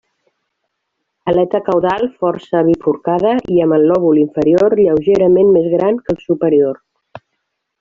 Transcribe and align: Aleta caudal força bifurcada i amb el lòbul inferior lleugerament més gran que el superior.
Aleta 1.33 1.61
caudal 1.67 2.05
força 2.23 2.61
bifurcada 2.69 3.35
i 3.57 3.61
amb 3.67 3.77
el 3.79 3.87
lòbul 3.93 4.23
inferior 4.23 4.77
lleugerament 4.81 5.53
més 5.59 5.71
gran 5.77 6.01
que 6.03 6.17
el 6.17 6.23
superior. 6.27 6.83